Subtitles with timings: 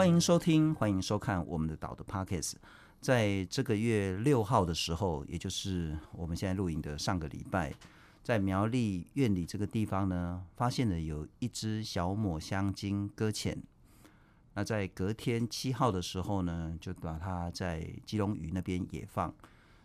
[0.00, 2.54] 欢迎收听，欢迎收看我们的岛的 pockets。
[3.02, 7.70] 在这个月六号的时候，也就是我们现在录影的上个礼拜，
[8.22, 13.62] 在苗栗院里这个地方呢，发现了有一只小抹香鲸搁浅。
[14.54, 19.34] 那在隔天七号的时候呢，就把它在基隆屿那边也放。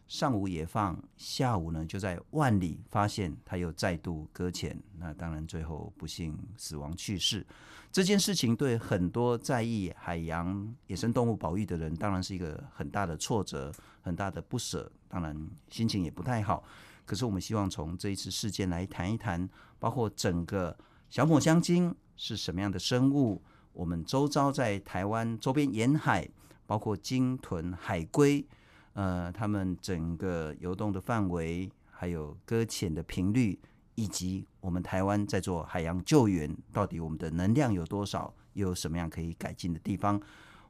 [0.07, 7.45] 上午也放，下午呢就在万里发现它又再度搁浅，那当然最后不幸死亡去世。
[7.91, 16.63] 这件事情对很多在意海洋野生动物保育的人，当然是一个很大的挫折，很大的不舍，当然心情也不太好。
[17.05, 19.49] 可是我们希望从这一次事件来谈一谈，
[19.79, 20.77] 包括整个
[21.09, 23.41] 小抹香鲸是什么样的生物，
[23.73, 26.29] 我们周遭在台湾周边沿海，
[26.67, 28.45] 包括鲸豚、海龟。
[28.95, 33.59] 呃，他们整个游动的范围，还有搁浅的频率，
[33.95, 40.17] 以及我们台湾在做海洋救援，到底我们的能量有多少，又有什么样可以改进的地方？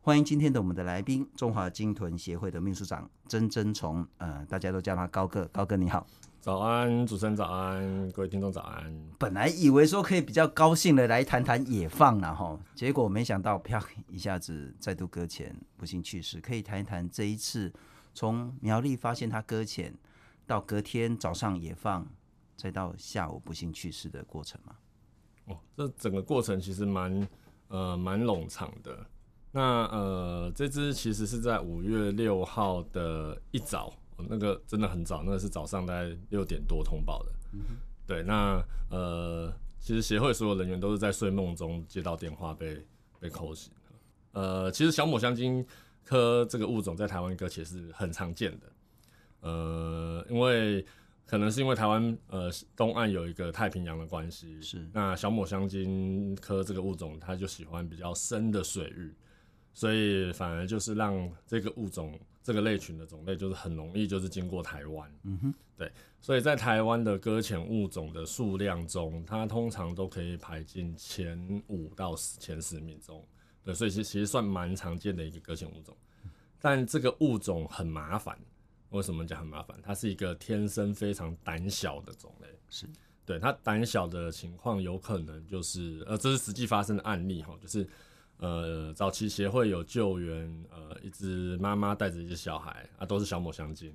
[0.02, 6.08] 欢迎今天的我们的来宾，中华鲸豚协会的秘书长曾珍从，呃，大家都叫他高哥，高哥你好，
[6.42, 8.92] 早安，主持人早安，各位听众早安。
[9.20, 16.42] 本来以为说可以比较高兴的来谈谈野放了哈，结果没想到啪一下子再度搁浅，不幸去世。
[16.42, 17.72] 可以谈一谈这一次。
[18.16, 19.94] 从苗栗发现它搁浅，
[20.48, 22.08] 到隔天早上野放，
[22.56, 24.76] 再到下午不幸去世的过程嘛？
[25.48, 27.28] 哦，这整个过程其实蛮
[27.68, 29.06] 呃蛮冗长的。
[29.52, 37.32] 那呃，这只其实是在五月六号的一早，哦，那个真的很早，那个是早上大概六点多通报的。
[37.52, 37.60] 嗯、
[38.08, 42.82] 对，那呃，其实协会所有人员都是在睡梦中接到电话被
[43.20, 43.74] 被 call 醒。
[44.32, 45.66] 呃，其实小抹香鲸。
[46.06, 48.72] 科这个物种在台湾搁浅是很常见的，
[49.42, 50.86] 呃，因为
[51.26, 54.88] 可能是因为台湾呃东岸有一个太平洋的关系，是。
[54.94, 59.12] 那小抹香鲸科这个物种它就喜欢比较深的水域，
[59.74, 73.26] 所以反而就是让这个物种这个类群的种类就是很容易就是经过台湾，嗯哼，对，所以在台湾的搁浅物种的数量中，它通常都可以排进前五到前十名中。
[73.66, 75.98] 对，所以其其实算蛮常见的一个搁浅物种，
[76.62, 78.40] 但这个物种很麻烦。
[78.92, 79.78] 为什么讲很麻烦？
[79.84, 82.48] 它是一个天生非常胆小的种类。
[82.70, 82.88] 是，
[83.26, 87.86] 对，它胆小的情况有可能就是，呃，这是实际发生的案例哈，就是，
[88.38, 93.94] 呃，早期协会有救援，呃，一只妈妈带着一只小孩啊，都是小抹香鲸。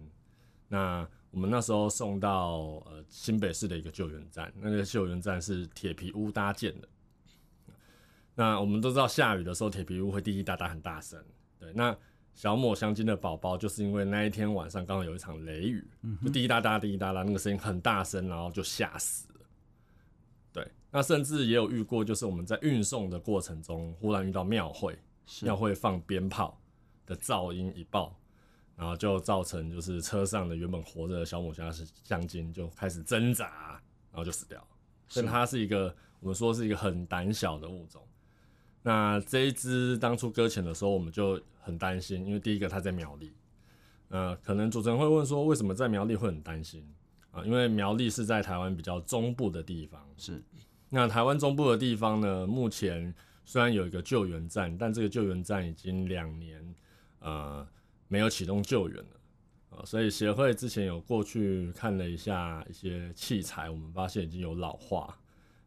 [0.69, 6.89] 那我们那时候送到呃新北市的一个救援站，那个救援站是铁皮屋搭建的。
[8.41, 11.23] 那我们都知道，下雨的时候铁皮屋会滴滴答答很大声。
[11.59, 11.95] 对，那
[12.33, 15.87] 小抹香鲸的宝宝就是因为那一天晚上刚好有一场雷雨，
[16.23, 19.41] 就滴滴答答、滴滴答答，那个声音很大声，然后就吓死了。
[20.55, 24.99] 对，那甚至也有遇过，就是我们在运送的过程中，忽然遇到庙会，
[25.43, 26.59] 庙会放鞭炮
[27.05, 28.19] 的噪音一爆，
[28.75, 33.79] 然后就造成就是车上的原本活着的小抹香鲸就开始挣扎，
[34.11, 34.69] 然后就死掉了。
[35.09, 38.03] 所以它是一个我们说是一个很胆小的物种。
[38.83, 43.31] 那这一支当初搁浅的时候，我们就很担心，因为第一个它在苗栗，
[44.09, 46.83] 呃，可能主持人会问说，为什么在苗栗会很担心
[47.31, 47.45] 啊？
[47.45, 50.43] 因为苗栗是在台湾比较中部的地方，是。
[50.89, 53.15] 那台湾中部的地方呢，目前
[53.45, 56.75] 虽然有一个救援站，但这个救援站已经两年
[57.19, 57.67] 呃
[58.09, 65.17] 没有启动救援了啊，所以协会之前有过去看了一下一些器材，我们发现已经有老化。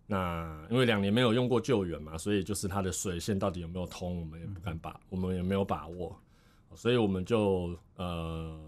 [0.06, 6.20] 那因为两年没有用过救援嘛，所以就是它的水线到底有没有通，我们也不敢把，我们也没有把握，
[6.76, 8.60] 所以我们就呃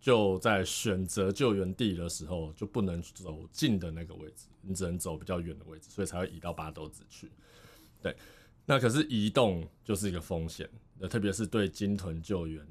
[0.00, 7.30] 就在选择救援地的时候，就不能走近的那个位置，你只能走比较远的位置，所以才会移到八斗子去。
[8.02, 8.16] 对，
[8.66, 12.66] 那可是移动就是一个风险，呃，特别是对鲸豚救援，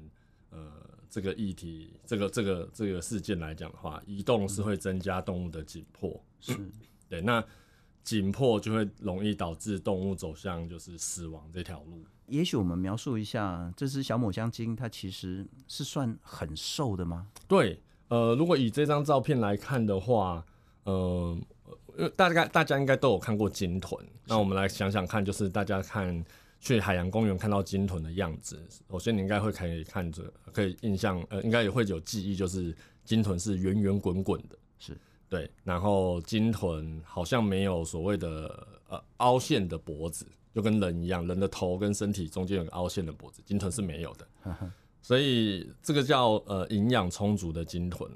[0.50, 0.70] 呃，
[1.08, 6.54] 这个议题，这个这个这个事件来讲的话，移动是会增加动物的紧迫，是。
[7.10, 7.44] 对，那
[8.04, 12.02] 紧迫就会容易导致动物走向就是死亡这条路。
[12.28, 17.26] 也许我们描述一下，这只小抹香鲸它其实是算很瘦的吗？
[17.48, 20.46] 对，呃，如果以这张照片来看的话，
[20.84, 21.36] 呃，
[22.16, 26.24] 大概大家应该都有看过鲸豚，那我们来想想看，就是大家看
[26.60, 28.56] 去海洋公园看到鲸豚的样子，
[28.88, 32.72] 首先你应该会可以看着，可以印象，呃，应该也会有记忆，就是
[33.04, 34.96] 鲸豚是圆圆滚滚的，是。
[35.30, 44.26] 对，然后鲸豚好像没有所谓的呃凹陷的脖子，就跟人一样，人的头跟身体中间有个凹陷的脖子，鲸豚是没有的，
[45.00, 48.10] 所以这个叫呃营养充足的鲸豚。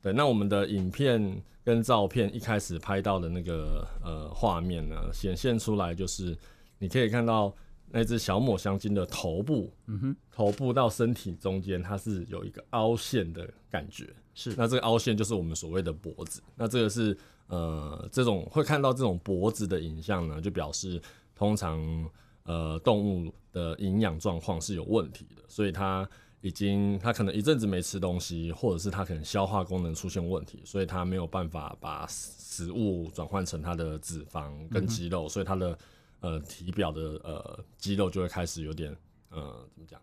[0.00, 6.38] 对，那我们的影片跟照片一开始拍到的那个呃画面呢，显现出来就是
[6.78, 7.52] 你可以看到
[7.90, 14.08] 那只小抹香鲸的头部，嗯哼，头部到身体中间，它是有一个凹陷的感觉。
[14.34, 16.42] 是，那这个凹陷就是我们所谓的脖子。
[16.56, 17.16] 那这个是
[17.48, 21.00] 呃，这种会看到这种脖子的影像呢，就表示
[21.34, 22.08] 通常
[22.44, 26.08] 呃动物的营养状况是有问题的，所以它
[26.40, 35.78] 已经它可能一阵子没吃东西，或者是它可能消化功能出现问题，所以它没有办法把食物转换成它的脂肪跟肌肉，嗯、所以它的。
[36.22, 38.96] 呃，体表的呃肌肉就会开始有点
[39.30, 40.00] 呃怎么讲，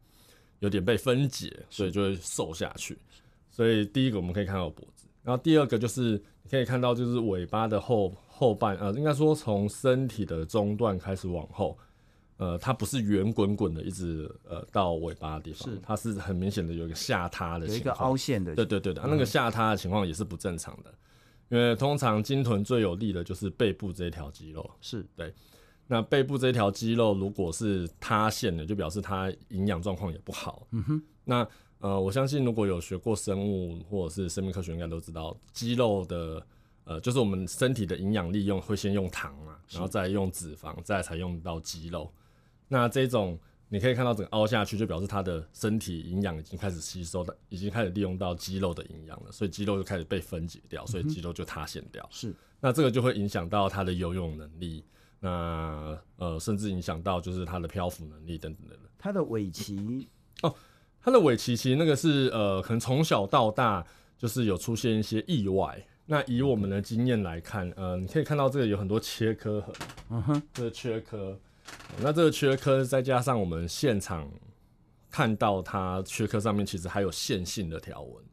[0.59, 2.97] 有点被分解，所以就会瘦下去。
[3.49, 11.77] 所以第一个我们可以看到脖子，然后第二个就是你可以看到就是尾巴的后后半呃，应该说从身体的中段开始往后，
[12.37, 20.93] 呃，它不是圆滚滚的一直呃到尾巴的地方，是它是很明显的有一个下塌的情况，有一个凹陷的，对对对的，那个下塌的情况也是不正常的，
[21.49, 25.33] 因为通常鲸豚最有力的就是背部这一条肌肉，是对。
[25.91, 30.67] 那背部这条肌肉如果是塌陷的，就表示它营养状况也不好。
[30.69, 31.01] 嗯哼。
[31.25, 31.47] 那
[31.79, 36.45] 呃，我相信如果有学过生物或者是生命科学，应该都知道肌肉的
[36.83, 42.11] 呃，就是我们身体的营养利用会先用糖嘛，然后再用脂肪，再才用到肌肉。
[42.67, 52.07] 那这种你可以看到整个凹下去，就表示它的身体营养已经开始吸收的，已经开始利用到肌肉的营养了，所以肌肉就开始被分解掉，所以肌肉就塌陷掉。
[52.11, 52.35] 是。
[52.59, 54.83] 那这个就会影响到它的游泳能力。
[55.21, 58.89] 那呃，甚至影响到就是它的漂浮能力等等等等。
[58.97, 60.07] 它的尾鳍
[60.41, 60.55] 哦，
[61.09, 63.83] 它的尾鳍其实那个是呃，可能从小到大
[64.15, 65.83] 就是有出现一些意外。
[66.05, 69.75] 那以我们的经验来看，呃，你可以看到这个有很多切刻痕，
[70.11, 71.35] 嗯哼，这个缺刻。
[71.99, 74.29] 那这个缺刻再加上我们现场
[75.09, 78.23] 看到它缺刻上面其实还有线性的条纹。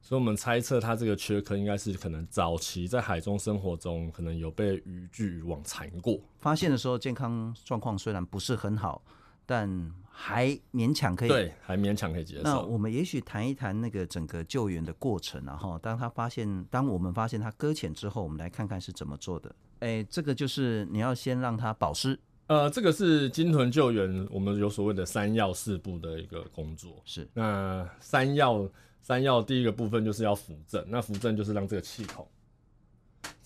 [0.00, 6.20] 所以，我们猜测它这个缺刻应该是可能早期在海中生活中，可能有被渔具渔网缠过。
[6.38, 9.02] 发现的时候，健康状况虽然不是很好，
[9.44, 9.92] 但
[10.24, 11.28] 还勉强可以。
[11.28, 12.42] 对，还勉强可以接受。
[12.42, 19.52] 那我们也许谈一谈那个整个救援的过程，然后当他发现，当我们发现他搁浅之后，我们来看看是怎么做的。
[19.80, 22.16] 哎，这个就是你要先让他保湿。
[22.46, 27.02] 呃，这个是鲸豚救援，我们有所谓的三要四步的一个工作。
[27.04, 28.70] 是，那三要。
[29.04, 32.24] 三要第一个部分就是要扶正，那扶正就是让这个气孔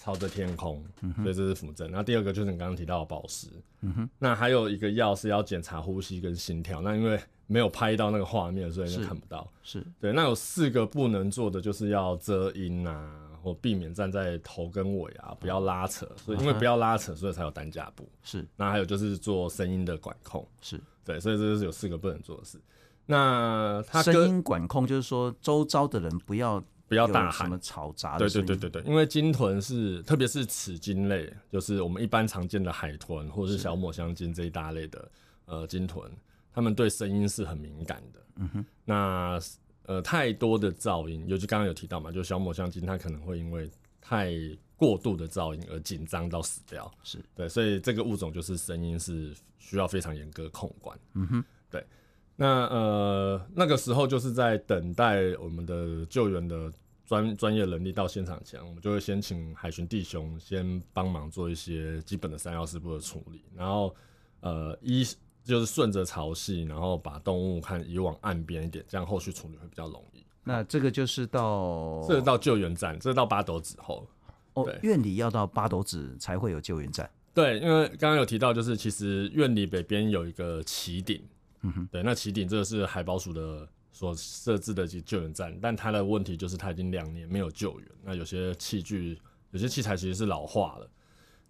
[0.07, 1.91] 朝着天空，嗯、所以这是浮正。
[1.91, 3.49] 那第二个就是你刚刚提到的宝石，
[3.81, 4.11] 嗯哼。
[4.21, 9.53] 那还有一个药是要检查呼吸跟心跳，那因为没有拍到那个画面，所以就看不到。
[9.65, 10.13] 是，是对。
[10.13, 16.09] 那有四个不能做的，就是要遮阴啊，或避免站在头跟尾啊，不要拉扯。
[16.25, 18.09] 所以因为不要拉扯，所以才有担架步。
[18.23, 18.47] 是。
[18.55, 20.47] 那还有就是做声音的管控。
[20.61, 22.61] 是对，所以这就是有四个不能做的事。
[23.07, 28.17] 那它声音管控就是说，周遭的人不要不要大喊什么嘈杂。
[28.19, 35.11] 对对对对对，因为鲸豚是，特别是齿鲸类，就是我们一般常见的海豚或者是小抹香鲸这一大类的
[35.47, 36.11] 呃鲸豚，
[36.53, 38.21] 它们对声音是很敏感的。
[38.37, 38.65] 嗯哼。
[38.85, 39.39] 那
[39.87, 44.33] 呃太多的噪音，尤其刚刚有提到嘛，就小抹香鲸它可能会因为太
[44.77, 46.93] 过度的噪音而紧张到死掉。
[47.03, 50.99] 是对，所以这个物种就是声音是需要非常严格控管。
[51.15, 51.85] 嗯哼，对。
[52.39, 56.71] 那呃，那个时候就是在等待我们的救援的
[57.07, 63.95] 专专业能力到现场前，我们就会先请海巡弟兄先帮忙做一些基本的三幺四部的处理，然后
[64.41, 65.03] 呃一
[65.43, 70.23] 就是顺着潮汐，然后把动物看移往岸边一点，这样后续处理会比较容易。
[70.45, 74.07] 那这个就是到这个到救援站，这个到八斗子后
[74.53, 77.09] 哦，院里要到八斗子才会有救援站。
[77.33, 81.19] 对，因为刚刚有提到，就是其实院里北边有一个起点。
[81.63, 89.19] 嗯哼，对，那起顶这个是海保署的所设置的救援站，但它的问题就是它已经两年没有救援，那有些器具、
[89.51, 90.91] 有些器材其实是老化了，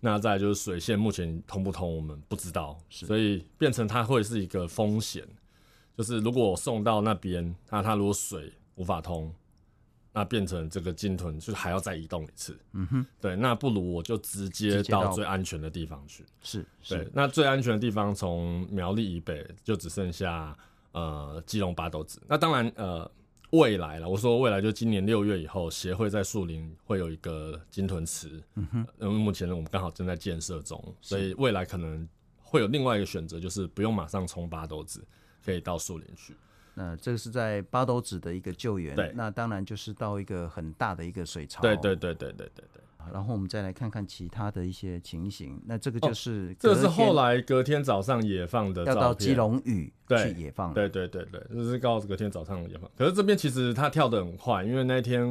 [0.00, 5.26] 那再来就是水线目前通不通我们不知道，所以变成它会是一个风险，
[5.96, 9.34] 就是如果我送到那边，那它如果水无法通。
[10.16, 12.58] 那变成这个鲸豚，就是还要再移动一次。
[12.72, 16.24] 嗯哼，对，那不如我就直接到最安全的地方去。
[16.40, 20.56] 是，对，那最安全的地方从苗栗以北就只剩下
[20.92, 22.18] 呃基隆八斗子。
[22.26, 23.10] 那当然呃
[23.50, 28.42] 未来了，我说未来就今年六月以后，协会在树林会有一个鲸豚池。
[28.54, 32.08] 嗯哼，因为目前呢我们刚好正在建设中，所以未来可能
[32.40, 35.06] 会有另外一个选择，就是不用马上冲八斗子，
[35.44, 36.34] 可以到树林去。
[36.78, 42.82] 那这个是在八斗子的一个救援，对，那当然就是到一个很大的一个水槽，对对对对对对对。
[43.10, 52.90] 然后我们再来看看其他的一些情形，那这个就是、哦、这是后来隔天早上野放的要到基隆屿去野放，对对对对，这、就是告诉隔天早上野放。
[52.94, 55.24] 可是这边其实它跳得很快，因为那天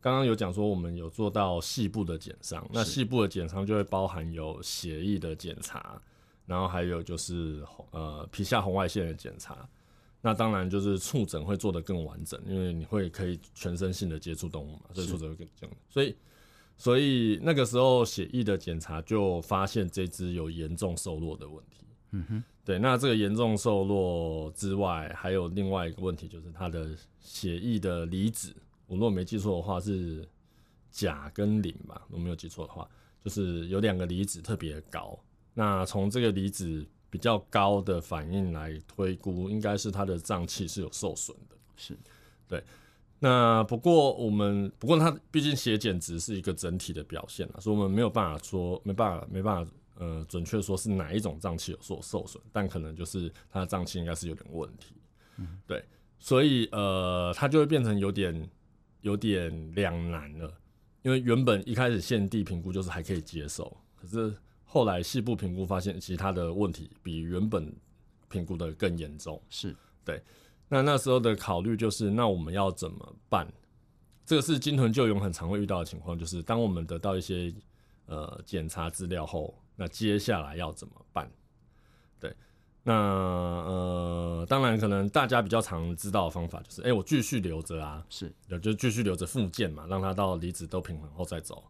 [0.00, 6.02] 刚刚有讲说我们有做到细部的检伤，那细部的检伤就会包含有血液的检查。
[6.46, 9.68] 然后还有就是呃皮下红外线的检查。
[10.26, 15.76] 那当然就是触诊会做得更完整，因为你会可以全身性的接触动物嘛，所以触诊会更这样。
[15.88, 16.16] 所以
[16.76, 21.86] 所以那个时候血液的检查就发现这只有严重瘦弱的问题。
[22.10, 22.76] 嗯哼，对。
[22.76, 26.90] 那这个严重瘦弱之外，还有另外一个问题就是它的
[27.20, 28.52] 血液的离子，
[28.88, 30.28] 我如果没记错的话是
[30.90, 32.88] 钾跟磷吧，我没有记错的话，
[33.22, 35.16] 就是有两个离子特别高。
[35.54, 41.56] 那从这个离子比较高的反应来推估，应该是他的脏器是有受损的。
[41.76, 41.96] 是，
[42.48, 42.62] 对。
[43.18, 54.94] 那不过我们不过它毕竟血检值是一个整体的表现啊，所以我们没有办法说，没办法，没办法，呃，准确说是哪一种脏器有所受损，但可能就是他的脏器应该是有点问题。
[55.38, 55.82] 嗯，对。
[56.18, 58.50] 所以呃，他就会变成有点
[59.00, 60.52] 有点两难了，
[61.02, 64.34] 因为原本一开始现地评估就是还可以接受，可是。
[64.66, 67.74] 后来细部评估发现，其实他的问题比原本
[68.28, 69.40] 评估的更严重。
[69.48, 70.22] 是对，
[70.68, 73.50] 那那时候的考虑就是，那我们要怎么办？
[74.26, 77.54] 这个是金屯救援很常会遇到的情况，就是当我们得到一些
[78.06, 81.30] 呃检查资料后，那接下来要怎么办？
[82.18, 82.34] 对，
[82.82, 91.62] 那呃，当然可能大家比较常知道的方法就是，哎、欸，我继续留着啊，是，就继续留着复健嘛，让它到离子都平衡后再走。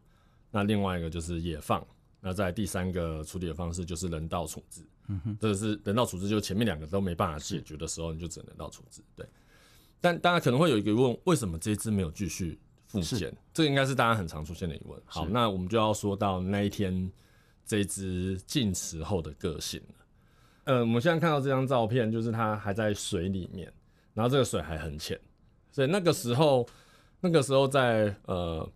[0.51, 1.87] 那另外一个就是野放。
[2.27, 9.01] 那在第三个处理的方式就是人道处置，嗯哼，这是人道处置，就是前面两个都没办法解决的时候，你就只能人道处置。
[9.15, 9.25] 对，
[10.01, 13.33] 但大家可能会有一个疑问，为什么这一只没有继续复检？
[13.55, 15.01] 这个应该是大家很常出现的疑问。
[15.05, 17.09] 好，那我们就要说到那一天
[17.65, 19.95] 这一只进食后的个性了。
[20.65, 23.73] 呃，我们现在看到这张照片，就是它还在水里面，
[24.15, 25.17] 然后这个水还很浅，
[25.71, 26.69] 所以那个时候，
[27.21, 28.69] 那个时候在呃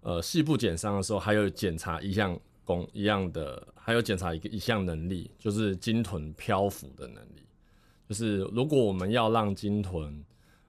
[0.00, 2.40] 呃细部检伤的时候，还有检查一项。
[2.66, 7.46] 工一样的，还有检查一个一项能力，就是鲸豚漂浮的能力。
[8.08, 10.22] 就是如果我们要让鲸豚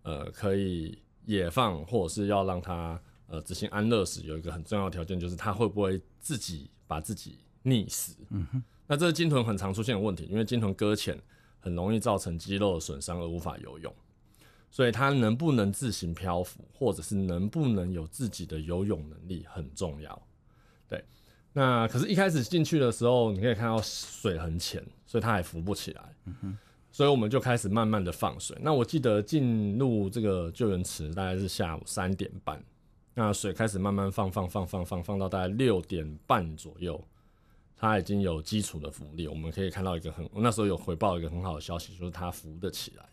[0.03, 8.15] 呃可以野放，或者是要让它呃执行安乐死，有一个很重要的条件，就是它会不会自己把自己溺死。
[8.29, 8.63] 嗯哼。
[8.87, 11.19] 那这个鲸豚很常出现的问题，因为鲸豚搁浅
[11.59, 13.93] 很容易造成肌肉的损伤而无法游泳，
[14.71, 20.27] 所以它能不能自行漂浮，或者是能不能有自己的游泳能力很重要。
[20.87, 21.03] 对。
[21.53, 26.03] 那可是，一开始进去的时候，你可以看到水很浅，所以它还浮不起来。
[26.25, 26.57] 嗯哼，
[26.91, 28.55] 所以我们就开始慢慢的放水。
[28.61, 32.63] 那我记得进入这个救援池大概是下午三点半，
[33.15, 37.03] 那水开始慢慢放，放，放，放，放，放到大概六点半左右，
[37.75, 39.27] 它已经有基础的浮力。
[39.27, 43.03] 我们可以看到一个很，我那时候有回报一个很好的消息，就是它浮得起来。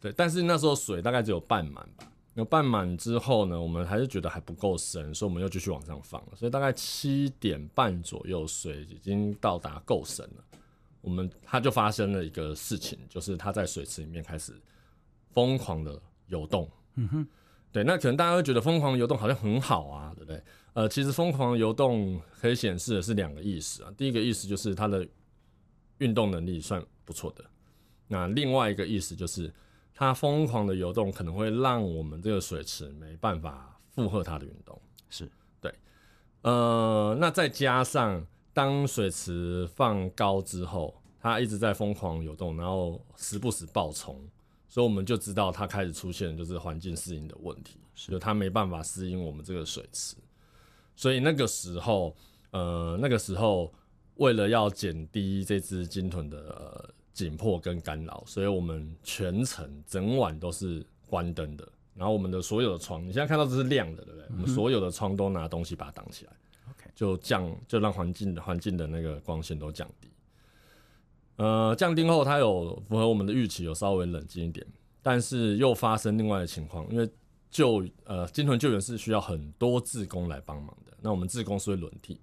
[0.00, 2.10] 对，但是那时候水大概只有半满吧。
[2.38, 6.36] 有半满之后呢，我们还是觉得还不够深，所以我们又继续往上放了。
[6.36, 10.44] 所以大概七点半左右，水已经到达够深了。
[11.00, 14.52] 我们它就发生了一个事情，就是它在水池里面开始
[15.32, 16.70] 疯狂的游动。
[16.94, 17.26] 嗯哼，
[17.72, 20.40] 对，那可能大家会觉得疯狂游动好像很好啊，对不对？
[20.74, 23.92] 呃，其实疯狂游动可以显示的是两个意思啊。
[23.96, 25.04] 第一个意思就是它的
[25.98, 27.44] 运动能力算不错的，
[28.06, 29.52] 那另外一个意思就是。
[29.98, 35.28] 它疯狂的游动可能会让我们这个水池没办法负荷它的运动，是
[35.60, 35.74] 对。
[36.42, 44.24] 呃，那再加上当水池放高之后，它一直在疯狂游动，然后时不时爆冲，
[44.68, 50.14] 所以我们就知道它开始出现就是环境适应的问题，是就它没办法适应我们这个水池。
[50.94, 52.14] 所以那个时候，
[52.52, 53.74] 呃，那个时候
[54.14, 56.38] 为了要减低这只鲸豚的。
[56.38, 61.68] 呃紧迫跟干扰，所以我们全程整晚都是关灯的。
[61.96, 64.26] 然后我们的所有的窗，你现在看到这是亮的，对不对？
[64.28, 66.32] 嗯、我们所有的窗都拿东西把它挡起来
[66.70, 70.08] ，OK，就降，就让环境的环境的那个光线都降低。
[71.34, 74.64] 呃，降低后，它有符合我们的预期，有稍微冷静一点，
[75.02, 77.10] 但是又发生另外的情况，因为
[77.50, 80.96] 救呃金屯救援是需要很多志工来帮忙的。
[81.00, 82.20] 那我们志工是会轮替，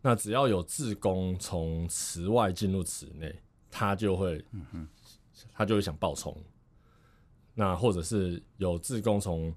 [0.00, 3.34] 那只要有志工从池外进入池内。
[3.76, 4.86] 他就会，嗯
[5.52, 6.32] 他就会想暴冲，
[7.54, 9.52] 那或者是有自贡从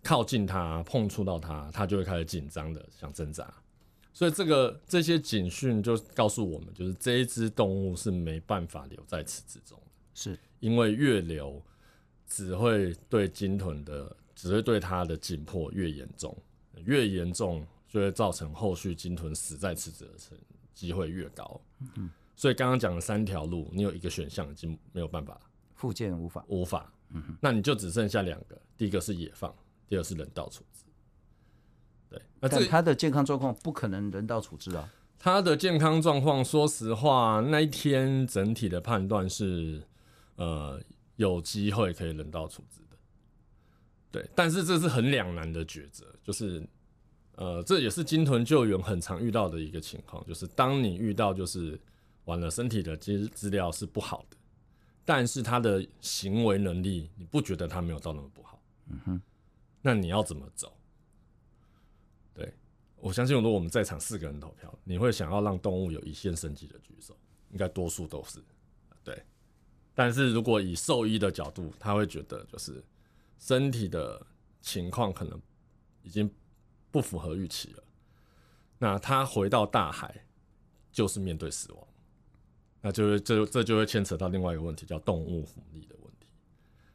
[0.00, 3.52] 靠近他碰触到他，他就会开始紧张的想挣扎。
[4.12, 9.76] 所以这个这些警讯就告诉我们，就是这一只动物是没办法留在池子中，
[10.14, 11.60] 是因为越留
[12.28, 16.36] 只会对鲸豚的，只会对它的紧迫越严重，
[16.84, 20.36] 越严重就会造成后续鲸豚死在池子的
[20.72, 21.60] 机会越高。
[21.96, 22.08] 嗯。
[22.38, 25.40] 所以刚刚讲的三条路，你有一个选项已经没有办法，
[25.74, 29.52] 复健无法，无法，嗯哼，那你就只剩下两个，第一个是野放，
[29.88, 30.84] 第二个是人道处置。
[32.08, 34.88] 对，那这他的健康状况不可能人道处置啊。
[35.18, 39.82] 他的健康状况，说实话，那一天整体的判断是，
[40.36, 40.80] 呃，
[41.16, 42.96] 有机会可以人道处置的。
[44.12, 46.64] 对，但是这是很两难的抉择，就是，
[47.34, 51.76] 呃，这也是鲸豚救援很常遇到的一个情况，就是当你遇到就是
[52.28, 54.36] 完了身体的资资料是不好的，
[55.04, 59.22] 但是他的行为能力你不觉得他没有到那么不好，嗯哼，
[59.80, 60.76] 那你要怎么走？
[62.34, 62.52] 对，
[62.96, 67.16] 我相信如果我们在场四个人投票，你会想要让动物有一线生机的举手，
[67.50, 68.42] 应该多数都是，
[69.02, 69.22] 对，
[69.94, 72.84] 但是如果以兽医的角度，他会觉得就是。
[73.40, 74.20] 身体的
[74.60, 75.40] 情况可能
[76.02, 76.28] 已经
[76.90, 77.84] 不符合预期了，
[78.78, 80.26] 那他回到大海
[80.90, 81.87] 就是面对死亡，
[82.88, 86.26] 那就会这这就会牵扯到另外一个问题，叫动物福利的问题，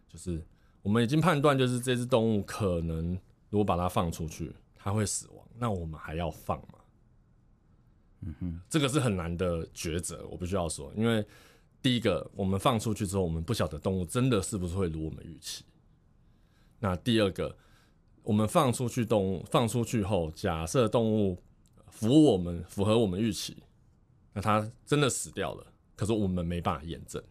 [0.09, 0.43] 就是
[0.81, 3.13] 我们已经判断，就是这只动物可能
[3.51, 6.79] 如果把它放出去，它会死亡，那我们还要放吗？
[8.21, 11.23] 嗯哼，这个是很难的抉择，我必须要说，因为
[11.79, 15.63] 第一个，我们放出去之后，我们不晓得动物真的是不是会如我们预期。
[16.79, 17.55] 那第二个，
[18.23, 21.37] 我们放出去动物，放出去后，假设动物
[21.85, 23.61] 符我们符合我们预期，
[24.33, 27.21] 那它真的死掉了，可是我们没办法验证，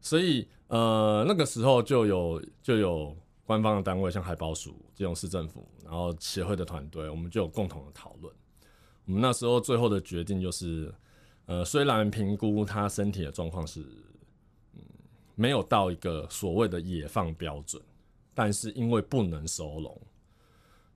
[0.00, 8.34] 所以呃那个时候就有就有官方的单位，像海保署、基隆市政府，然后协会的团队，我们就有共同的讨论。
[9.06, 10.94] 我们那时候最后的决定就是，
[11.46, 13.80] 呃，虽然评估他身体的状况是。
[13.80, 14.82] 嗯
[15.36, 17.82] 没有到一个所谓的野放标准，
[18.34, 19.98] 但是因为不能收容，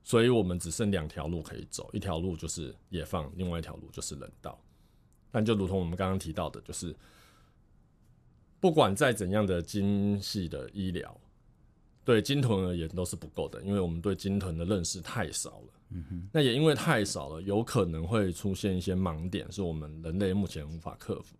[0.02, 4.62] 所以我们只剩两条路可以走，一条路就是野放，另外一条路就是人道。
[5.35, 6.95] 但就如同我们刚刚提到的，就是
[8.61, 11.21] 不管再怎样的精细的医疗，
[12.05, 15.67] 对鲸豚而言都是不够的，因为我们对鲸豚的认识太少了。
[15.88, 21.35] 嗯哼，那也因为太少了，有可能会出现一些盲点，是我们人类目前无法克服。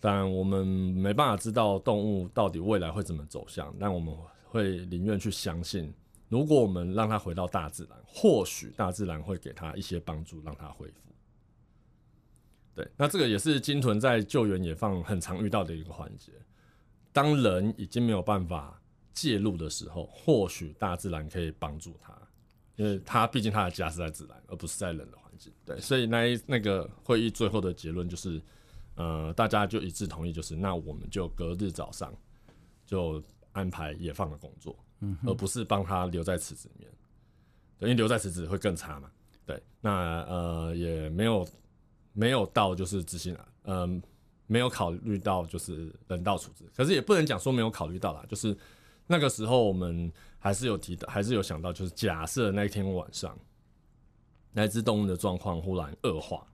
[0.00, 4.12] 当然，我们没办法知道动物到底未来会怎么走向，但我们
[4.48, 5.94] 会宁愿去相信，
[6.28, 11.11] 如果我们让它回到大自然，或许大自然会给它一些帮助，让它恢复。
[12.74, 16.32] 对，那这个也是鲸豚在救援野放很常遇到的一个环节。
[17.12, 18.80] 当人已经没有办法
[19.12, 22.16] 介入的时候，或许大自然可以帮助它，
[22.76, 25.52] 因为它毕竟它的家是在自然，而不是在人的环境。
[25.64, 28.40] 对，所以那一那个会议最后的结论就是。
[28.94, 32.14] 呃，大家就一致同意，就是那我们就隔日早上
[32.84, 36.92] 就安排野放的工作，嗯，而不是帮他留在池子里面，
[37.78, 39.10] 等于留在池子会更差嘛。
[39.46, 41.42] 对，那呃也没有
[42.12, 44.02] 没有到就是执行，嗯、呃，
[44.46, 48.56] 没有考虑到就是人道处置，可是也不能讲说没有考虑到啦，就是
[49.06, 53.38] 那个时候我们还是有提到，还是有想到，就是假设那一天晚上
[54.52, 56.46] 那只动物的状况忽然恶化。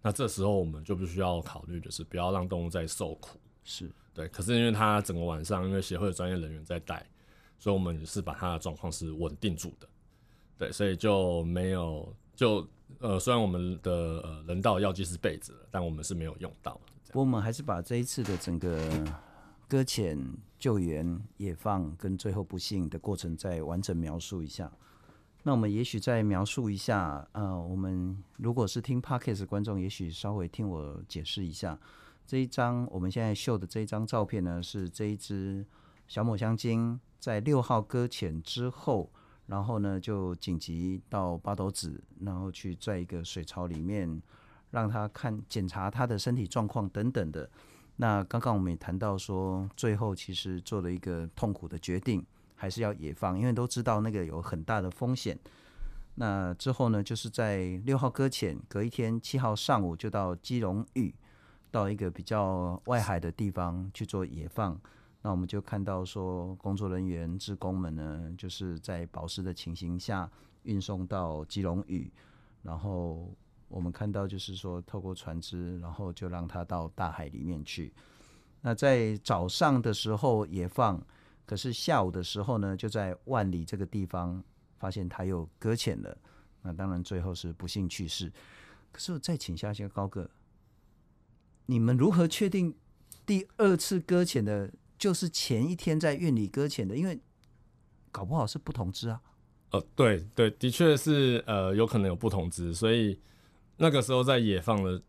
[0.00, 4.28] 那这时候我们就必须要考虑，就是不要让动物再受苦，是对。
[4.28, 7.04] 可是因为它整个晚上，因为协会的专业人员在带，
[7.58, 9.88] 所以我们是把它的状况是稳定住的，
[10.56, 12.64] 对，所以就没有就
[13.00, 16.80] 呃，虽然我们的呃人道药剂是备着，但我们是没有用到。
[17.12, 18.80] 我们还是把这一次的整个
[19.66, 20.16] 搁浅、
[20.56, 24.70] 救援、野放跟最后不幸的过程再完整描述一下。
[25.42, 31.76] 那我们也许再描述一下，呃，我们如果是听 Podcast 观众，也许稍微听我解释一下，
[32.24, 35.66] 这一张我们现在秀的这一张照片呢，是这一只
[36.06, 39.10] 小抹香鲸在六号搁浅之后，
[39.48, 44.22] 然后呢就紧急到八斗子，然后去在一个水槽里面
[44.70, 47.50] 让他看检查他的身体状况等等的。
[47.96, 52.24] 那刚刚我们也谈到说，最后其实做了一个痛苦的决定。
[52.60, 55.38] 还是要野放，因为都知道那个有很大的风险。
[56.16, 61.14] 那之后呢，就是在六号搁浅，隔一天七号上午就到基隆屿，
[61.70, 64.76] 到一个比较外海的地方去做野放。
[65.22, 70.30] 那我们就看到说，工作人员、职工们呢，就是在保湿的情形下
[70.62, 72.10] 运送到基隆屿，
[72.62, 73.34] 然后
[73.68, 77.92] 我们看到就是说，透过船只，然后就让它到大海里面去。
[78.60, 81.00] 那在早上的时候也放。
[81.46, 84.44] 可是下午的时候呢，就在万里这个地方
[84.78, 86.14] 发现他又搁浅了，
[86.60, 88.30] 那当然最后是不幸去世。
[88.92, 90.28] 可是我再请下一下高哥，
[91.64, 92.76] 你们如何确定
[93.24, 96.96] 第二次搁浅的就是前一天在院里搁浅的？
[96.96, 97.18] 因为
[98.10, 99.20] 搞不好是不同只啊。
[99.70, 103.20] 呃，对对，的确是呃，有可能有不同只，所以
[103.76, 105.00] 那个时候在野放的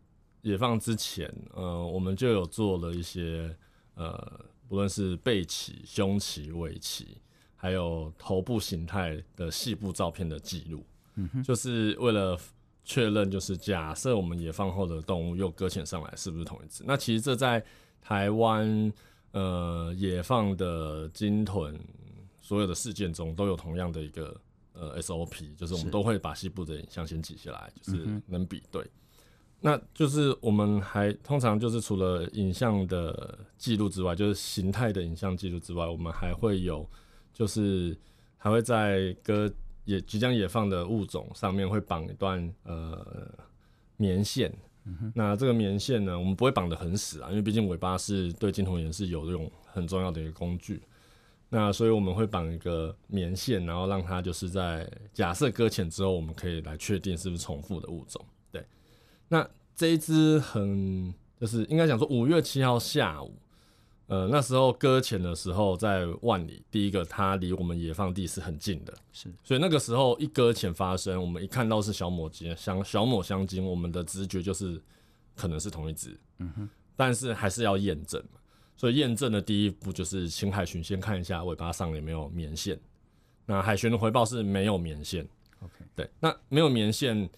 [0.42, 3.54] 野放之前，呃，我们就有做了一些
[3.94, 4.46] 呃。
[4.70, 7.04] 不论是背鳍、胸鳍、尾鳍，
[7.56, 12.38] 还有头部形态的细部照片的记录，嗯哼，就是为了
[12.84, 16.84] 确认，就是假设我们野放后的动物又搁浅上来，是不是同一只？
[16.86, 17.60] 那其实这在
[18.00, 18.92] 台湾
[19.32, 21.78] 呃野放的鲸豚
[22.40, 24.40] 所有的事件中都有同样的一个
[24.72, 28.82] 呃 SOP，就是我们都会把西部的影像先记下来，就是能比对。
[28.82, 28.90] 嗯、
[29.60, 36.88] 那就是我们还通常就是除了影像的记录之外，就是形态的影像记录之外，我们还会有
[37.32, 37.96] 就是
[38.36, 39.52] 还会在搁。
[39.86, 43.28] 也即将野放的物种上面会绑一段呃
[43.96, 44.54] 棉线，
[45.14, 50.82] 那这个棉线呢，我们不会绑得很死啊，因为毕竟尾巴是对镜头也是有用很重要的一个工具。
[51.48, 58.24] 那所以我们会绑一个棉线，然后让它就是在假设搁浅之后，我们可以来确定是不是重复的物种。
[58.52, 58.64] 对，
[59.28, 63.34] 那这一只很就是应该讲说五月七号下午。
[64.10, 74.82] 呃，那时候搁浅的时候在万里，第一个它离我们野放地是很近的，是，所以那个时候一搁浅发生，我们一看到是小抹金香小抹香鲸，我们的直觉就是
[75.36, 78.40] 可能是同一只，嗯哼，但是还是要验证嘛，
[78.76, 82.76] 所以验证的第一步就是请海巡先看一下尾巴上有没有棉线，
[83.46, 85.24] 那海巡的回报是没有棉线
[85.62, 87.30] ，OK，对，那没有棉线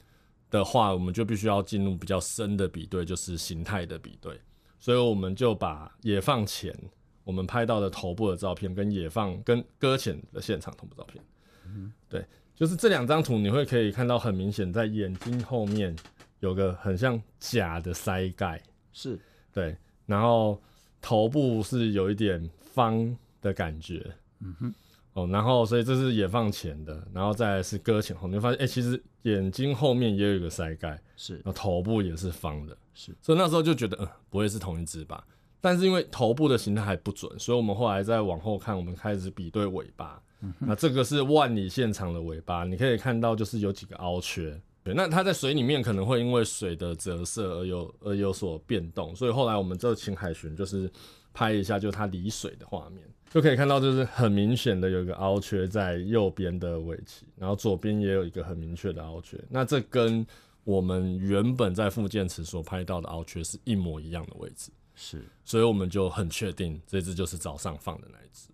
[0.50, 4.40] 的话，我们就必须要进入比较深的比对，就是形态的比对。
[4.82, 6.76] 所以我们就把野放前
[7.22, 11.22] 我们拍到的头部的照片，跟野放跟搁浅的现场同步照片，
[11.66, 15.94] 嗯，对，就是这两张图，你会可以看到很明显，在眼睛后面
[16.40, 18.60] 有个很像假的腮盖，
[18.92, 19.16] 是。
[19.52, 20.60] 对，然后
[21.00, 24.04] 头部是有一点方的感觉，
[24.40, 24.74] 嗯哼，
[25.12, 32.76] 哦，然后所以这是野放前的，然后再来是搁浅后，你会发现，哎、欸，其实眼睛后面也有一个腮盖，是，然后头部也是方的。
[32.94, 35.24] 是，所以那时候就觉得，嗯，不会是同一只吧？
[35.60, 40.20] 但是因为头部的形态还不准，所以我们后来再往后看，我们开始比对尾巴。
[40.40, 44.60] 嗯、那这个是万里现场的尾巴，你可以看到就是有几个凹缺。
[44.82, 50.90] 对，那它在水里面可能会因为水的折射而有而有所变动，所以后来我们这请海巡就是
[51.32, 59.38] 拍一下，就它离水的画面，就可以看到就是很明显的有一个凹缺在右边的尾鳍，然后左边也有一个很明确的凹缺。
[59.48, 60.26] 那这跟
[60.64, 68.48] 我们原本在复健池所拍到的凹缺是一模一样的位置，是，所以我们就很确定这只就是早上放的那一只。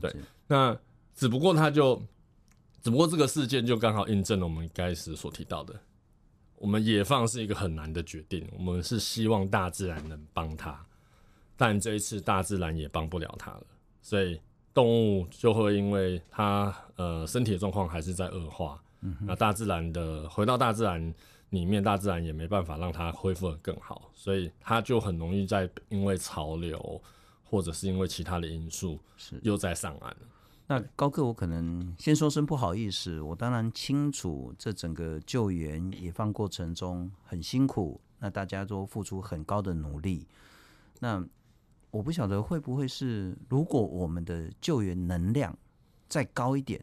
[0.00, 0.14] 对，
[0.46, 0.78] 那
[1.14, 2.02] 只不过它就，
[2.82, 5.74] 只不过这个事件就刚好印证了我们一开始所提到的，
[6.56, 10.84] 我们野放是一个很难的决定，我们是希望大自然能帮它，
[11.56, 13.66] 但这一次大自然也帮不了它了，
[14.02, 14.40] 所以
[14.74, 14.86] 动
[15.18, 18.82] 物就会因为它呃身体的状况还是在恶化。
[19.04, 21.12] 嗯、那大自然的回到大自然
[21.50, 27.02] 里面，大自然也没办法让它恢复的更好，所以它就很容易在因为潮流
[27.42, 30.16] 或者是因为其他的因素，是又在上岸。
[30.68, 40.26] 那高哥，我可能先说声不好意思，我当然清楚这整个救援野放过程中很辛苦，那大家都付出很高的努力。
[41.00, 41.22] 那
[41.90, 45.58] 我不晓得会不会是，如果我们的救援能量
[46.08, 46.82] 再高一点。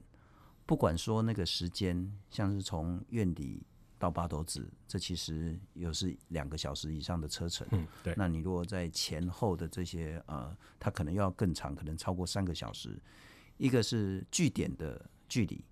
[0.69, 3.65] 不管说那个时间，像是从院里
[3.97, 7.67] 到八斗子，这其实又是两个小时以上的车程。
[7.71, 8.13] 嗯，对。
[8.15, 13.01] 那你如果在前后的这些呃，它可能要更长，可能超过三个小时。
[13.57, 15.65] 一个是据点的距离，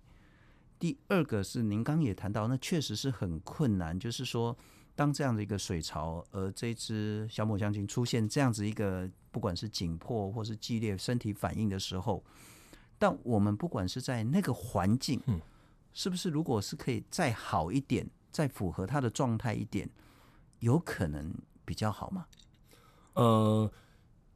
[0.80, 3.96] 第二个是您刚也谈到，那确实是很困难。
[3.96, 4.58] 就是说，
[4.96, 12.24] 当这样的一个水槽，而这只小抹香鲸出现这样子一个，不管是紧迫或是激烈身体反应的时候。
[12.98, 15.40] 但我们不管是在那个环境，嗯，
[15.92, 19.88] 是不是如果是可以再好一点，再符合他的状态一点，
[20.58, 21.32] 有可能
[21.64, 22.26] 比较好吗？
[23.14, 23.70] 呃，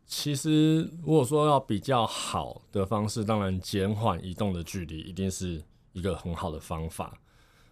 [0.07, 5.61] 其实如果说要比较好的方式，当然减缓移动的距离一定是
[5.93, 7.21] 一个很好的方法。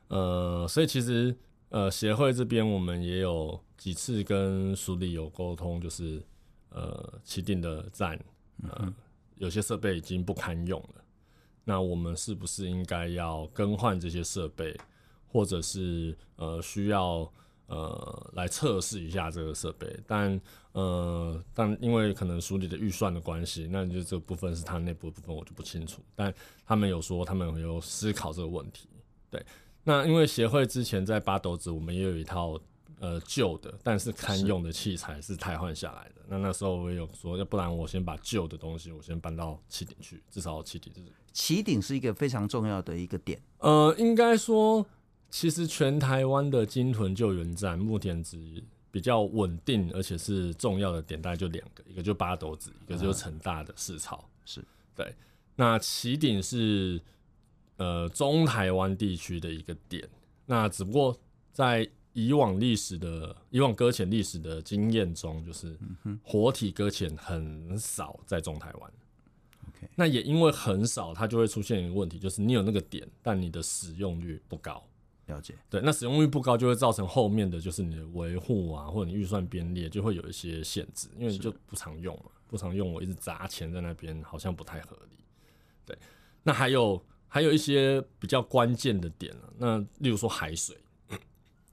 [0.09, 1.37] 呃，所以其实
[1.69, 6.21] 呃协会这边我们也有几次跟署里有沟通，就是
[6.71, 8.19] 呃起定的站，
[8.65, 8.71] 呃。
[8.81, 8.95] 嗯
[9.41, 11.03] 有些设备已经不堪用了，
[11.65, 14.79] 那我们是不是应该要更换这些设备，
[15.27, 17.27] 或者是呃需要
[17.67, 19.99] 呃来测试一下这个设备？
[20.07, 20.39] 但
[20.73, 26.03] 呃但因为可能署里的预算的关系，那就这部分是他内部部分，我就不清楚。
[26.15, 26.33] 但
[26.67, 28.89] 他们有说他们有思考这个问题。
[29.31, 29.43] 对，
[29.85, 32.61] 那因为协会之前在八斗子，我们也有一套。
[33.01, 36.17] 呃，旧的但是堪用的器材是汰换下来的。
[36.29, 41.01] 那那时候我也有说，要不然我先把旧的东西我先搬到起顶去，至少起顶是
[41.33, 43.41] 起顶是一个非常重要的一个点。
[43.61, 44.85] 呃，应该说，
[45.31, 54.29] 其实全台湾的鲸豚救援站目前只比较稳定，而且是重要的点，大概就两个，一个就八斗子，一个就成大的市草。
[54.45, 54.63] 是
[54.95, 55.15] 对。
[55.57, 57.01] 那起顶是
[57.79, 60.07] 呃中台湾地区的一个点，
[60.45, 61.19] 那只不过。
[61.53, 61.87] 在
[62.27, 65.79] 以往历史的以往搁浅历史的经验中，就是
[66.23, 68.93] 活体搁浅很少在中台湾。
[69.69, 74.85] OK，那也因为很少，它就会出现一个问题，就是你有那个点，但你的使用率不高。
[75.27, 75.55] 了解。
[75.69, 85.17] 对，那使用率不高，就会造成后面的就是你的维护啊，或者你预算编列就会有一些限制，因为你就不常用嘛，不常用，我一直砸钱在那边，好像不太合理。
[85.87, 85.97] 对，
[86.43, 90.77] 那还有还有一些比较关键的点啊，那例如说海水。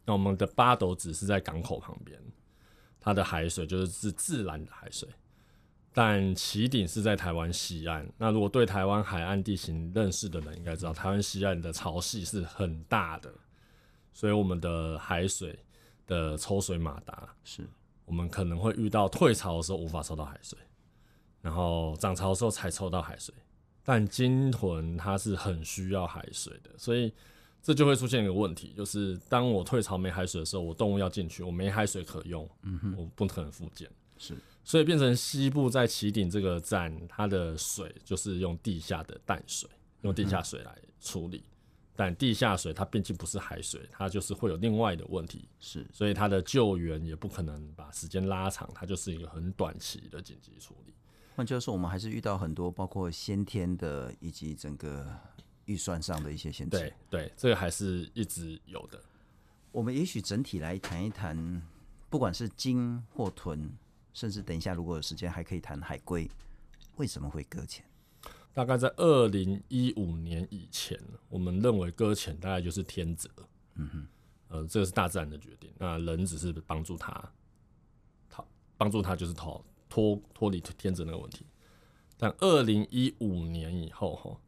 [0.08, 2.18] 那我们的八斗子是在港口旁边，
[2.98, 5.06] 它的海水就是是自然的海水，
[5.92, 8.10] 但旗顶是在台湾西岸。
[8.18, 13.30] 那如果对台湾海岸地形认识的人应该知道，台湾西岸的潮汐是很大的，
[14.14, 15.60] 所以我们的海水
[16.06, 17.68] 的抽水马达是
[18.06, 20.58] 我们可能会遇到退潮的时候无法抽到海水，
[21.42, 23.36] 然后涨潮的时候才抽到海水。
[23.84, 27.14] 但鲸豚它是很需要海水的，所以。
[27.68, 39.70] 这就会出现一个问题，就是当我退潮没海水的时候，我动物要进去，我没海水可用，嗯哼，我不可能复建，是，所以变成西部在旗顶这个站，它的水就是用地下的淡水，
[40.04, 41.52] 用地下水来处理，嗯、
[41.94, 50.94] 但地下水它毕竟不是海水，它就是会有另外的问题，是，所以它的救援也不可能把时间拉长，它就是一个很短期的紧急处理。
[51.36, 55.06] 换句话说，我们还是遇到很多包括先天的以及整个。
[55.68, 59.00] 预算上的一些限制，对对，这个还是一直有的。
[59.72, 61.62] 我们也许整体来谈一谈，
[62.10, 63.70] 不管是鲸或豚，
[64.14, 66.30] 甚至等一下如果有时间还可以谈海龟，
[66.96, 67.86] 为什么会搁浅？
[68.54, 73.30] 大概在二零一五年以前，我们认为搁浅大概就是天择，
[73.76, 74.08] 嗯哼，
[74.48, 77.12] 呃，这个是大自然的决定，那人只是帮助他
[78.30, 81.46] 逃，帮助他就是逃脱脱离天择那个问题。
[82.18, 84.40] 但二零一五年以后，哈。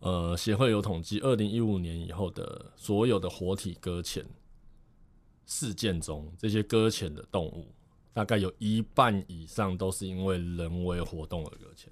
[0.00, 4.24] 呃，协会有统计，二零一五年以后的所有的活体搁浅
[5.44, 7.66] 事件中，这些搁浅的动物，
[8.12, 11.90] 大概有一半以上都是因为人为活动而搁浅。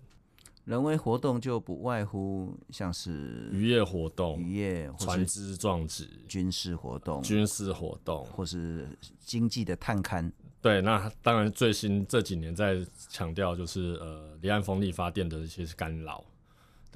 [0.65, 8.89] 人为活动就不外乎像是渔业活动、渔业、船只撞击、军事活动、军事活动，或是
[9.21, 10.29] 经济的探勘。
[10.61, 16.25] 对，那当然最新这几年在强调就是呃，离岸风力发电的一些干扰。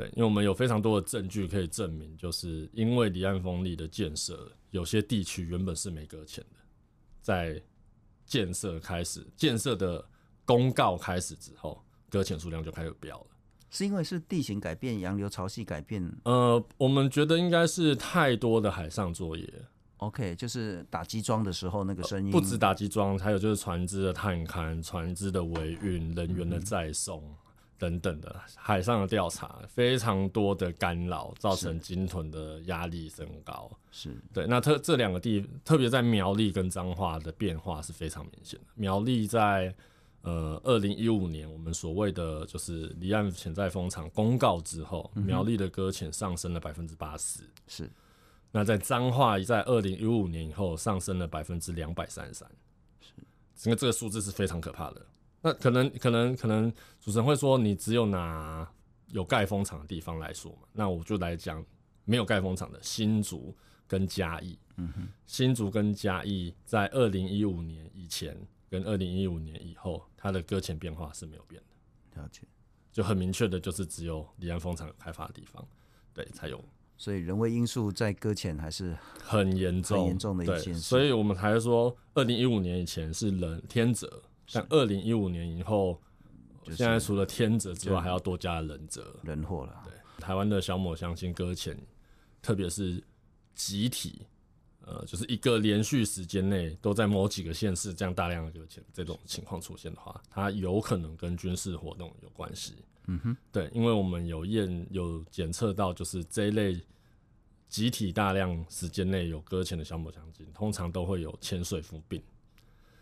[0.00, 6.56] 对，因为我们有非常多的证据可以证明，就是因为离岸风力的建设，有些地区原本是没搁浅的，
[7.20, 7.62] 在
[8.24, 10.02] 建设开始、建设的
[10.46, 13.26] 公告开始之后，搁浅数量就开始飙了。
[13.68, 16.02] 是因为是地形改变、洋流潮汐改变？
[16.24, 19.46] 呃，我们觉得应该是太多的海上作业。
[19.98, 27.22] OK，就是打机桩的时候那个声音，呃、不止打机桩，还有就是船只的探勘、船只的维运、人员的载送。
[27.22, 27.36] 嗯
[27.80, 33.70] 等等的海上的调查，非常多的干扰，造成鲸豚的压力升高。
[33.90, 38.66] 是对，那特这两个地，特别在苗栗跟彰化的变化是非常明显的。
[38.74, 39.74] 苗栗在
[40.20, 47.40] 呃二零一五年，我们所谓的就是离岸潜在风场公告之后，嗯、苗栗的搁浅上升了百分之八十。
[47.66, 47.90] 是，
[48.52, 52.46] 那在彰化在二零一五年以后上升了百分之两百三十三。
[53.00, 53.14] 是，
[53.56, 55.06] 整个这个数字是非常可怕的。
[55.42, 58.70] 那可能可能可能主持人会说，你只有拿
[59.08, 60.68] 有盖风场的地方来说嘛？
[60.72, 61.64] 那我就来讲
[62.04, 64.58] 没有盖风场的新竹跟嘉义。
[64.76, 68.36] 嗯哼，新竹跟嘉义在二零一五年以前
[68.68, 72.20] 跟二零一五年以后，它的搁浅变化是没有变的。
[72.20, 72.42] 了解，
[72.92, 75.66] 就很明确的就是只有离岸风场有开发的地方，
[76.12, 76.62] 对，才有。
[76.96, 80.80] 所以人为因素在搁浅还是很严重很严重的一件事。
[80.80, 84.22] 所以我们才说二零一五年以前是人天择。
[84.52, 86.00] 但二零一五年以后，
[86.66, 89.82] 现在除了天泽之外，还要多加人泽，人祸了。
[89.84, 91.76] 对，台湾的小抹香鲸搁浅，
[92.42, 93.02] 特别是
[93.54, 94.26] 集体，
[94.80, 102.74] 呃，就是一个连续时间内都在某几个县市这样大量的搁浅，这种情况出现的话，它有可能跟军事活动有关系。
[103.06, 106.80] 嗯哼，对，因为我们有验有检测到，就是这一类
[107.68, 112.22] 集体大量时间内有搁浅的小抹香鲸，通常都会有潜水夫病。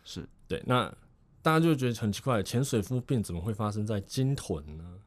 [0.05, 0.95] 是对，那。
[1.41, 4.99] 大家就会觉得很奇怪，潜水夫病怎么会发生在鲸豚呢？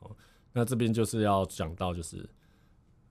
[0.00, 0.16] 哦，
[0.52, 2.28] 那这边就是要讲到，就是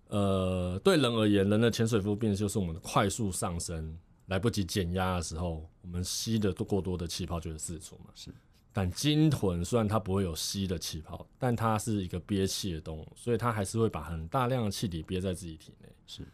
[0.08, 8.12] 呃，对人而言，人的潜水夫病就是我们的快速上升，来不及减压的时候，我们吸的过多的气泡就会释出嘛。
[8.14, 8.30] 是，
[8.72, 15.90] 但鲸豚虽然它不会有吸的气泡，但它是一个憋气的动物，所以它还是会把很大量的气体憋在自己体内。
[16.06, 16.28] 是，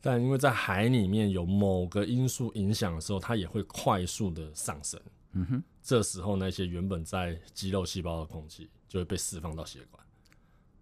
[0.00, 5.00] 但因为在海里面有某个因素影响的时候，它也会快速的上升。
[5.32, 10.04] 嗯哼，这时候那些原本在肌肉细胞的空气就会被释放到血管，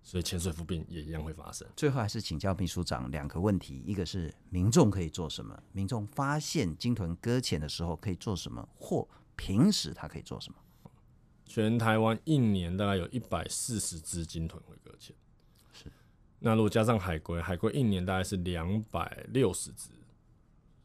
[0.02, 1.66] 所以潜水夫病也一样会发生。
[1.76, 5.60] 最后还是请教秘书长两个问题：一个是民众可以做什么？
[5.72, 8.66] 民众发现鲸豚搁浅的时候可以做什么？
[8.78, 10.58] 或平时他可以做什么？
[11.44, 15.14] 全台湾一年大概有一百四十只鲸豚会搁浅，
[15.72, 15.90] 是。
[16.38, 19.90] 那如果加上海龟，海龟一年大概是两百六十只，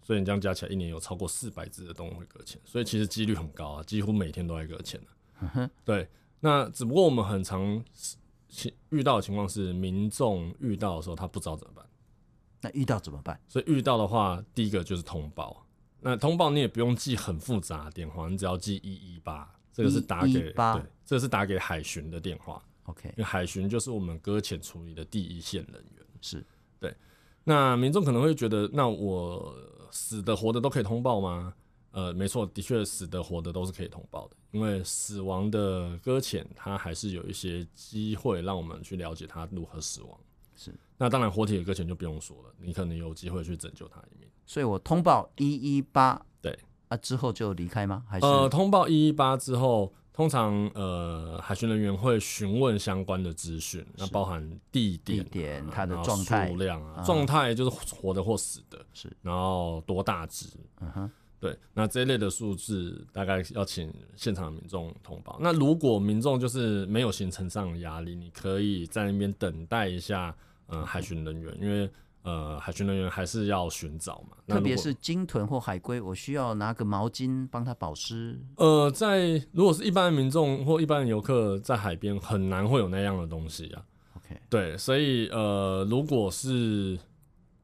[0.01, 5.69] 所以你这样加起来，一年有超过四百只的动物会搁浅，所以其实几率很高啊，几乎每天都在搁浅的。
[5.85, 6.07] 对。
[6.43, 7.83] 那只不过我们很常
[8.89, 11.85] 遇到的情况是，民众遇到的时候他不知道怎么办。
[12.61, 13.39] 那遇到怎么办？
[13.47, 15.65] 所以遇到的话，第一个就是通报。
[15.99, 22.59] 那通报你也不用记很复杂的电话，你只要记一一八，这个是打给对，这个是打给海巡的电话。
[22.85, 26.05] OK，因为海巡就是我们搁浅处理的第一线人员。
[26.21, 26.43] 是
[26.79, 26.91] 对。
[27.43, 29.55] 那民众可能会觉得，那我
[29.89, 31.53] 死的活的都可以通报吗？
[31.91, 40.17] 呃，没错，的确死的活的都是可以通报的，因为死亡的搁浅，它还是有一些机会让我们去了解它如何死亡。
[40.55, 44.29] 是，那当然活体的搁浅就不用说了，你可能有机会去拯救它一命。
[44.45, 48.05] 所以我通报一一八，对啊，之后就离开吗？
[48.07, 54.39] 还是呃，通报一一八之后，通常呃海巡人员会询问相关的资讯，那包含
[54.71, 60.45] 地点、地点、它的状态、数量啊，状态就是活的或死的，是，然后多大只，
[60.79, 61.11] 嗯哼。
[61.39, 65.39] 对，那这一类的数字大概要请现场的民众通报。
[65.41, 70.35] 那如果民众就是没有行程上的压力，你可以在那边等待一下，
[70.67, 71.89] 呃，海巡人员，因为
[72.23, 74.37] 呃，海巡人员还是要寻找嘛。
[74.47, 78.39] 特别是鲸豚或海龟，我需要拿个毛巾帮它保湿。
[78.57, 83.83] 呃，在如果是一般的民众或一般的游客在海边，很难会有那样的东西啊。
[84.17, 86.99] OK，对，所以呃，如果是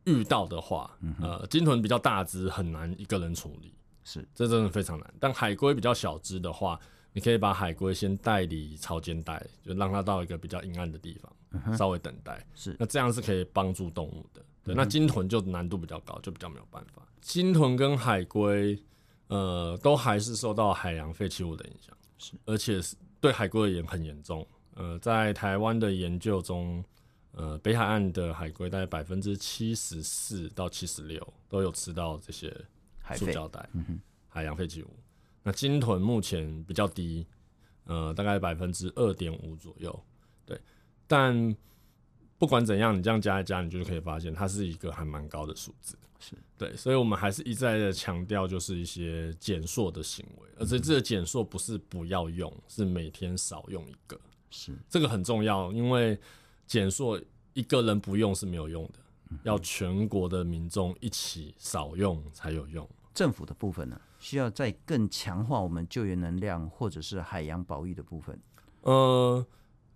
[0.05, 5.13] 遇到的话，呃，鲸豚比较大只，很难一个人处理，是，这真的非常难。
[5.19, 6.79] 但海龟比较小只的话，
[7.13, 11.36] 你可以把海龟先带离潮间带，就让它到一个比较阴暗的地方，嗯、
[11.77, 12.45] 稍微等待。
[12.53, 14.43] 是，那这样是可以帮助动物的。
[14.63, 17.01] 对，那鲸豚就难度比较高，就比较没有办法。
[17.21, 18.81] 鲸豚跟海龟，
[19.27, 24.47] 呃，都还是受到海洋废弃物的影响，是，而且是对海龟而言很严重。
[24.75, 26.83] 呃，在台湾的研究中。
[27.33, 32.51] 呃，北海岸的海龟大概百分之七十四到七十六都有吃到这些
[33.13, 34.87] 塑胶袋、嗯，海洋废弃物。
[35.43, 37.27] 那鲸豚目前比较低，
[37.83, 40.03] 呃，大概百分之二点五左右。
[41.07, 41.55] 对，但
[42.37, 45.97] 不管怎样，你这样加一加，你就可以发现它是一个还蛮高的数字。
[46.19, 54.19] 是对，所以我们还是一再的强调，就是一些减塑的行为，而且这个减塑不是不要用，是每天少用一个。
[54.49, 56.19] 是这个很重要，因为。
[56.67, 57.17] 减塑
[57.53, 58.99] 一个人不用是没有用的，
[59.43, 62.85] 要全国的民众一起少用才有用。
[63.13, 68.37] 政府的部分呢，需要再更强化我们救援能量，或者是海洋保育的部分。
[68.81, 69.47] 呃，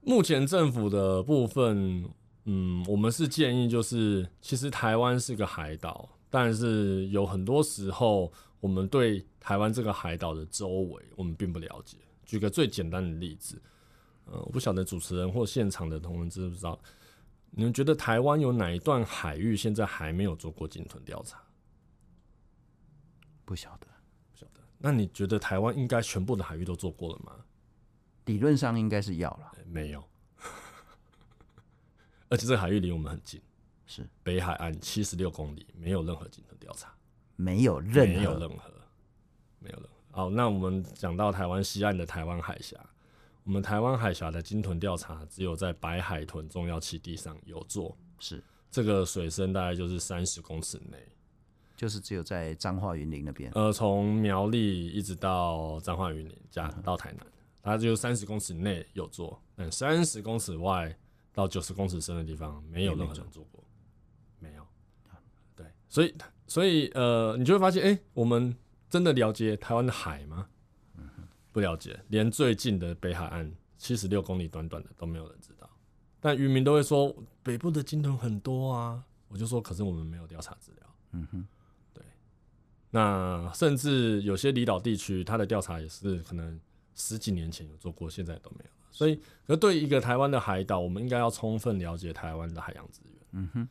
[0.01, 2.09] 目前政府的部分，
[2.45, 11.97] 嗯，我们是建议就是，其实台湾是个海岛，但是有很多时候，我们对台湾这个海岛的周围，我们并不了解。
[12.25, 13.61] 举个最简单的例子。
[14.25, 16.79] 呃，我不晓得主持人或现场的同仁知不知道，
[17.49, 21.41] 你们觉得台湾有哪一段海域现在还没有做过鲸豚调查？
[23.43, 23.87] 不晓得，
[24.31, 24.61] 不晓得。
[24.77, 27.33] 那你觉得台湾应该全部的海域都做过了吗？
[28.25, 30.03] 理论上应该是要了，没有。
[32.29, 33.41] 而且这个海域离我们很近，
[33.85, 34.07] 是。
[34.23, 36.93] 北海岸七十六公里，没有任何鲸豚调查，
[37.35, 38.71] 没有任何，没有任何，
[39.59, 39.89] 没有任何。
[40.11, 42.77] 好，那我们讲到台湾西岸的台湾海峡。
[43.43, 48.43] 我们台湾海峡的鲸豚调查，只有在白海豚重要栖地上有做，是。
[48.69, 50.97] 这个水深大概就是三十公尺内，
[51.75, 57.25] 就是只有在彰化云林那边，呃，从苗栗一直到彰化云林加到台南，
[57.61, 60.97] 它就三十公尺内有做，但三十公尺外
[61.33, 63.63] 到九十公尺深的地方没有任何人做过，
[64.39, 64.67] 没有，
[65.55, 66.15] 对，所以
[66.47, 68.55] 所以呃，你就会发现，哎、欸，我们
[68.89, 70.47] 真的了解台湾的海吗？
[71.53, 75.69] 不了解，连最近的北海岸七十六公里短短的都没有人知道。
[76.21, 80.95] 但渔民都会说北部的鲸豚很多啊，我就说可是我们没有调查资料。
[81.11, 81.47] 嗯哼，
[81.93, 82.03] 对。
[82.89, 86.57] 那甚至有些离岛地区，它的调查也是可能
[87.01, 88.69] 十几年前有做过，现在都没有。
[88.91, 93.13] 所以，可对一个台湾的海岛，我们应该要充分了解台湾的海洋资源。
[93.31, 93.69] 嗯哼。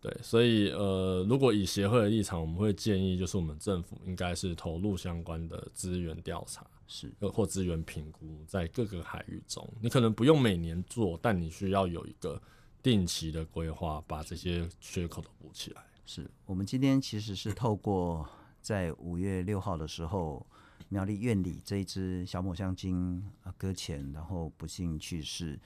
[0.00, 12.42] 对，所以呃，如果以协会的立场，我们会建议，就是我们政府应该是投入相关的资源调查，是或资源评估，在各个海域中，你可能不用每年做，但你需要有一个
[12.82, 15.80] 定期的规划，把这些缺口都补起来。
[16.04, 18.28] 是我们今天其实是透过
[18.60, 20.44] 在五月六号的时候，
[20.92, 25.58] 苗栗院里这一只小抹香鲸啊搁浅，然后不幸去世。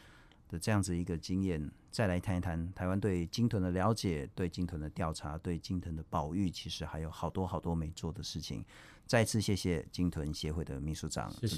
[0.48, 8.64] 的这样子一个经验，再来谈一谈台湾对鲸豚的了解、对鲸豚的调查、对鲸豚的保育，其实还有好多好多没做的事情。
[9.06, 11.56] 再次谢谢鲸豚协会的秘书长谢谢，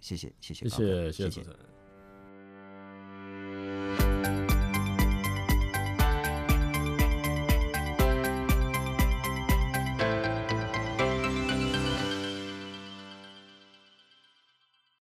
[0.00, 1.75] 谢谢谢谢谢谢谢谢。